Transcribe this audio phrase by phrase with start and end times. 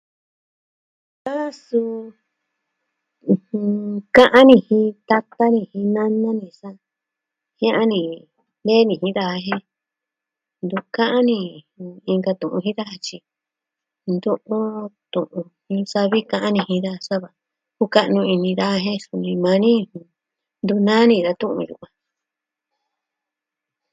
[1.35, 1.99] E suu,
[3.31, 3.73] ɨjɨn,
[4.15, 6.69] ka'an ni jin tata ni jin nana ni sa.
[7.57, 8.15] Jia'ani ni
[8.65, 9.61] nee ni kenta jen
[10.65, 11.37] ntu ka'an ni
[12.11, 13.17] inka tu'un jin da jatyi.
[14.13, 14.59] Ntu'u
[15.13, 17.29] tu'un ñuu savi ka'an jin daa, soma,
[17.77, 19.73] kuka'nu ini da jen suni maa ni.
[20.61, 21.93] Ntu naa ni da tu'un yukuan.